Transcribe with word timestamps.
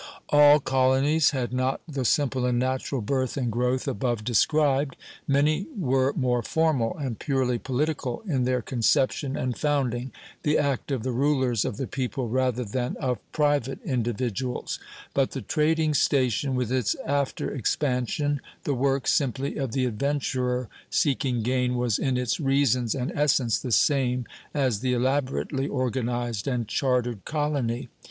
All 0.29 0.59
colonies 0.59 1.29
had 1.29 1.53
not 1.53 1.79
the 1.87 2.03
simple 2.05 2.43
and 2.47 2.57
natural 2.57 3.01
birth 3.01 3.37
and 3.37 3.51
growth 3.51 3.87
above 3.87 4.23
described. 4.23 4.95
Many 5.27 5.67
were 5.77 6.11
more 6.13 6.41
formal, 6.41 6.97
and 6.97 7.19
purely 7.19 7.59
political, 7.59 8.23
in 8.27 8.43
their 8.45 8.63
conception 8.63 9.37
and 9.37 9.55
founding, 9.55 10.11
the 10.41 10.57
act 10.57 10.89
of 10.91 11.03
the 11.03 11.11
rulers 11.11 11.65
of 11.65 11.77
the 11.77 11.85
people 11.85 12.29
rather 12.29 12.63
than 12.65 12.97
of 12.97 13.19
private 13.31 13.77
individuals; 13.85 14.79
but 15.13 15.29
the 15.33 15.41
trading 15.43 15.93
station 15.93 16.55
with 16.55 16.71
its 16.71 16.95
after 17.05 17.51
expansion, 17.51 18.41
the 18.63 18.73
work 18.73 19.05
simply 19.05 19.55
of 19.57 19.71
the 19.73 19.85
adventurer 19.85 20.67
seeking 20.89 21.43
gain, 21.43 21.75
was 21.75 21.99
in 21.99 22.17
its 22.17 22.39
reasons 22.39 22.95
and 22.95 23.11
essence 23.11 23.59
the 23.59 23.71
same 23.71 24.25
as 24.51 24.79
the 24.79 24.93
elaborately 24.93 25.67
organized 25.67 26.47
and 26.47 26.67
chartered 26.67 27.23
colony. 27.23 27.87